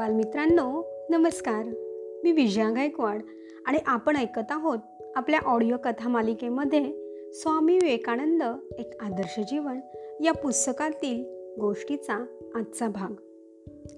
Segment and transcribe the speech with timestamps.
[0.00, 1.64] बालमित्रांनो नमस्कार.
[2.24, 3.22] मी विजया गायकवाड
[3.66, 4.78] आणि आपण ऐकत आहोत
[5.16, 6.92] आपल्या ऑडिओ कथा मालिकेमध्ये
[7.32, 8.42] स्वामी विवेकानंद
[8.78, 9.80] एक आदर्श जीवन
[10.24, 11.24] या पुस्तकातील
[11.60, 13.12] गोष्टीचा आजचा भाग.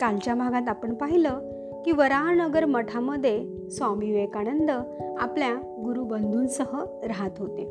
[0.01, 1.39] कालच्या भागात आपण पाहिलं
[1.83, 4.71] की वराहनगर मठामध्ये स्वामी विवेकानंद
[5.19, 7.63] आपल्या गुरुबंधूंसह राहत होते.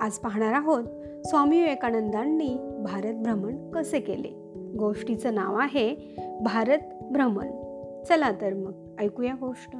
[0.00, 0.84] आज पाहणार आहोत
[1.26, 4.43] स्वामी विवेकानंदांनी भारत भ्रमण कसे केले?
[4.78, 7.50] गोष्टीचं नाव आहे भारत भ्रमण.
[8.08, 9.76] चला तर मग ऐकूया गोष्ट.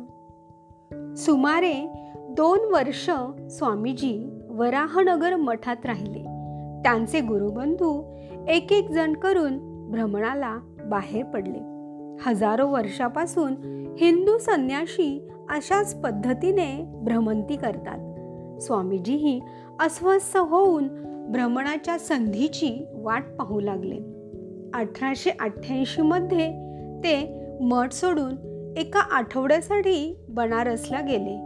[1.16, 1.89] सुमारे
[2.30, 3.11] दोन वर्ष
[3.51, 6.23] स्वामीजी वराहनगर मठात राहिले.
[6.83, 8.02] त्यांचे गुरुबंधू
[8.49, 9.59] एक एक जण करून
[9.91, 11.59] भ्रमणाला बाहेर पडले.
[12.27, 13.52] हजारो वर्षापासून
[13.99, 18.15] हिंदू संन्याशी अशाच पद्धतीने भ्रमंती करतात.
[18.61, 19.41] स्वामीजीही
[19.80, 20.88] अस्वस्थ होऊन
[21.33, 24.13] भ्रमणाच्या संधीची वाट पाहू लागले.
[24.74, 26.49] अठराशे अठ्ठ्याऐंशीमध्ये
[26.99, 28.32] ते मठ सोडून
[28.79, 31.37] एका आठवड्यासाठी बनारसला गेले.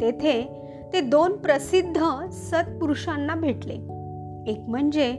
[0.00, 3.74] तेथे ते दोन प्रसिद्ध सत्पुरुषांना भेटले.
[4.52, 5.12] एक म्हणजे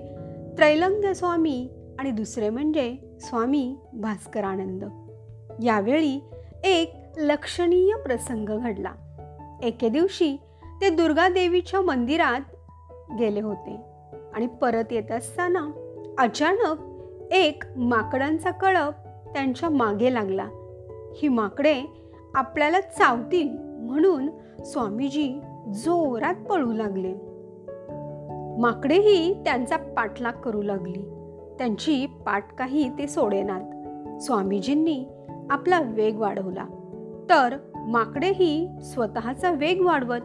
[0.57, 4.83] त्रैलंग्य स्वामी आणि दुसरे म्हणजे स्वामी भास्करानंद.
[5.63, 6.21] यावेळी
[6.63, 8.91] एक लक्षणीय प्रसंग घडला.
[9.63, 10.37] एके दिवशी
[10.81, 12.41] ते दुर्गादेवीच्या मंदिरात
[13.19, 13.75] गेले होते
[14.33, 15.71] आणि परत येत असताना
[16.19, 16.90] अचानक
[17.31, 18.93] एक माकडांचा कळप
[19.33, 20.47] त्यांच्या मागे लागला.
[21.15, 21.83] ही माकडे
[22.35, 24.29] आपल्याला चावतील म्हणून
[24.65, 25.41] स्वामीजी
[25.73, 27.13] जोरात पळू लागले.
[28.61, 31.01] माकडेही त्यांचा पाठलाग करू लागली.
[31.57, 33.61] त्यांची पाठ काही ते सोडेनात.
[34.21, 35.05] स्वामीजींनी
[35.49, 36.65] आपला वेग वाढवला.
[37.29, 40.21] तर माकडेही स्वतःचा वेग वाढवत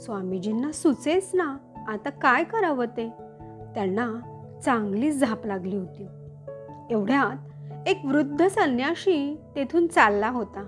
[0.00, 1.56] स्वामीजींना सुचेच ना
[1.88, 3.08] आता काय करावं ते?
[3.74, 6.06] त्यांना चांगली झाप लागली होती.
[6.90, 7.36] एवढ्यात
[7.88, 10.62] एक वृद्ध संन्याशी तेथून चालला होता.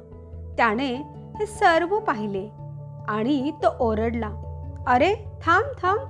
[0.57, 0.95] त्याने
[1.39, 2.49] हे सर्व पाहिले
[3.09, 4.31] आणि तो ओरडला
[4.87, 6.01] अरे थांब थांब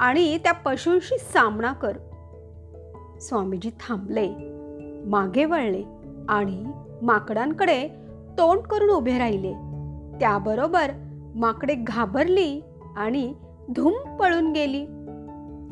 [0.00, 1.92] आणि त्या पशूंशी सामना कर.
[3.20, 4.34] स्वामीजी थांबले
[5.06, 5.82] मागे वळले
[6.28, 6.64] आणि
[7.02, 7.88] माकडांकडे
[8.38, 9.52] तोंड करून उभे राहिले.
[10.20, 10.90] त्याबरोबर
[11.34, 12.62] माकडे घाबरली
[12.96, 13.34] आणि
[13.76, 14.84] धूम पळून गेली.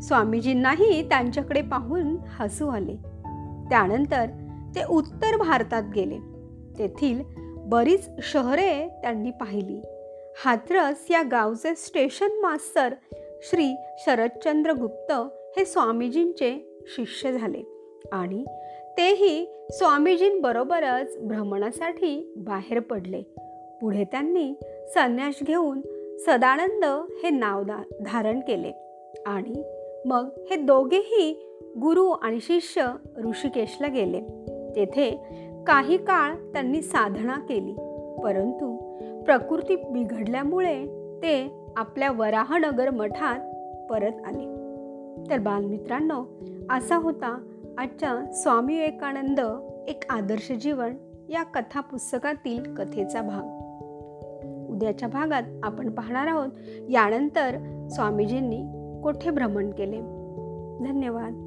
[0.03, 3.16] स्वामीजींनाही त्यांच्याकडे पाहून हसू आले.
[3.71, 4.27] त्यानंतर
[4.75, 6.19] ते उत्तर भारतात गेले.
[6.79, 7.23] तेथील
[7.59, 9.81] बरीच शहरे त्यांनी पाहिली.
[10.45, 12.95] हाथरस या गावचे स्टेशन मास्तर
[13.43, 15.13] श्री शरदचंद्र गुप्त
[15.59, 18.45] हे स्वामीजींचे शिष्य झाले आणि
[18.97, 23.23] तेही स्वामीजींबरोबरच भ्रमणासाठी बाहेर पडले.
[23.81, 24.55] पुढे त्यांनी
[24.95, 25.81] संन्यास घेऊन
[26.19, 26.85] सदानंद
[27.23, 27.63] हे नाव
[28.01, 28.73] धारण केले
[29.27, 29.63] आणि
[30.05, 31.46] मग हे दोघेही
[31.83, 32.93] गुरु आणि शिष्य
[33.25, 34.21] ऋषिकेशला गेले.
[34.77, 35.11] तेथे
[35.67, 37.73] काही काळ त्यांनी साधना केली.
[38.23, 38.77] परंतु
[39.23, 40.85] प्रकृती बिघडल्यामुळे
[41.23, 43.39] ते आपल्या वराहनगर मठात
[43.91, 44.57] परत आले.
[45.31, 46.25] तर बालमित्रांनो
[46.71, 47.47] असा होता
[47.79, 49.41] आजच्या स्वामी विवेकानंद
[49.89, 50.97] एक आदर्श जीवन
[51.29, 53.67] या कथा पुस्तकातील कथेचा भाग.
[54.71, 56.49] उद्याच्या भागात आपण पाहणार आहोत
[56.91, 57.59] यानंतर
[57.91, 58.63] स्वामीजींनी
[59.03, 60.01] कोठे भ्रमण केले.
[60.85, 61.46] धन्यवाद.